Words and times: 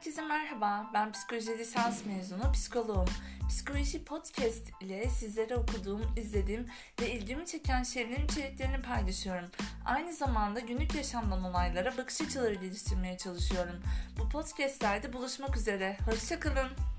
Herkese 0.00 0.22
merhaba, 0.22 0.90
ben 0.94 1.12
psikoloji 1.12 1.58
lisans 1.58 2.06
mezunu 2.06 2.52
psikoloğum. 2.52 3.08
Psikoloji 3.48 4.04
podcast 4.04 4.70
ile 4.80 5.10
sizlere 5.10 5.56
okuduğum, 5.56 6.14
izlediğim 6.16 6.66
ve 7.00 7.10
ilgimi 7.10 7.46
çeken 7.46 7.82
şeylerin 7.82 8.24
içeriklerini 8.24 8.82
paylaşıyorum. 8.82 9.48
Aynı 9.84 10.12
zamanda 10.12 10.60
günlük 10.60 10.94
yaşamdan 10.94 11.44
olaylara 11.44 11.96
bakış 11.96 12.20
açıları 12.20 12.54
geliştirmeye 12.54 13.18
çalışıyorum. 13.18 13.82
Bu 14.18 14.28
podcastlerde 14.28 15.12
buluşmak 15.12 15.56
üzere, 15.56 15.98
hoşçakalın. 16.10 16.89